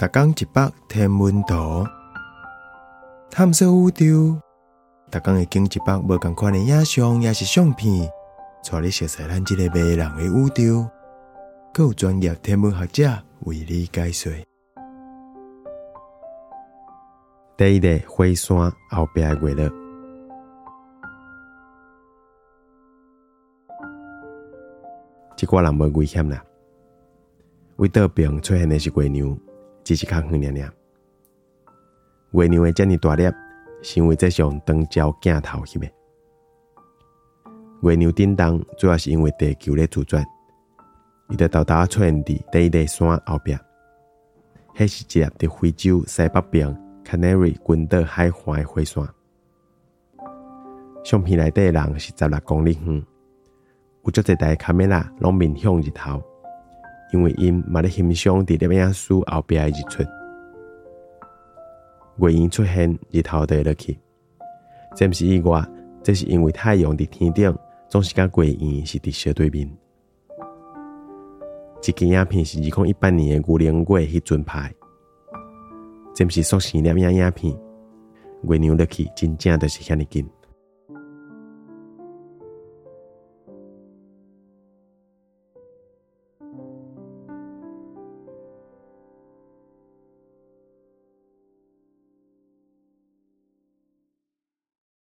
[0.00, 1.86] 逐工一百天文图，
[3.30, 4.40] 探索宇宙。
[5.10, 8.10] 逐工会经一百无共款的影像，也是相片，
[8.64, 10.88] 带你熟悉咱即个迷人的宇宙。
[11.74, 14.32] 更有专业天文学者为你解说。
[17.58, 19.70] 第一个火山后壁的月亮，
[25.36, 26.42] 即寡人无危险啦。
[27.76, 29.38] 为岛边出现的是月娘，
[29.90, 30.72] 只是较远尔尔。
[32.30, 33.24] 月娘的遮尔大粒，
[33.82, 35.90] 是因为这上长焦镜头翕的。
[37.82, 40.24] 月娘震动，主要是因为地球咧自转，
[41.28, 43.52] 伊就豆豆出现伫第一个山后壁。
[44.76, 46.86] 迄是一粒伫非洲西北边。
[47.04, 49.04] Canary 群岛海环的火山，
[51.02, 53.04] 相片内底人是十六公里远，
[54.04, 56.22] 有足侪台卡梅拉拢面向日头，
[57.12, 60.02] 因为因嘛咧欣赏伫摄影师后壁诶日出。
[62.18, 63.98] 月圆出现，日头就会落去，
[64.94, 65.66] 这毋是意外，
[66.02, 67.56] 这是因为太阳伫天顶
[67.88, 69.70] 总是甲月圆是伫相对面。
[71.82, 74.70] 一支影片是二零一八年的牛年月迄阵拍。
[76.14, 77.56] 真是塑形摄影影片，
[78.42, 80.28] 月娘落去真正就是遐尼近。